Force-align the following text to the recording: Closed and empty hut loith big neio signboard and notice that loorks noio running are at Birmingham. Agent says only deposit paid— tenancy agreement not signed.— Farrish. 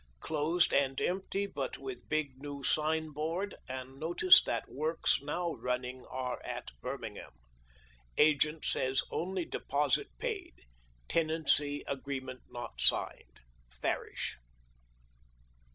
Closed 0.19 0.73
and 0.73 0.99
empty 0.99 1.45
hut 1.55 1.73
loith 1.77 2.09
big 2.09 2.39
neio 2.39 2.65
signboard 2.65 3.53
and 3.69 3.99
notice 3.99 4.41
that 4.41 4.67
loorks 4.67 5.21
noio 5.21 5.55
running 5.61 6.07
are 6.07 6.41
at 6.41 6.71
Birmingham. 6.81 7.33
Agent 8.17 8.65
says 8.65 9.03
only 9.11 9.45
deposit 9.45 10.07
paid— 10.17 10.55
tenancy 11.07 11.83
agreement 11.85 12.41
not 12.49 12.81
signed.— 12.81 13.41
Farrish. 13.79 14.39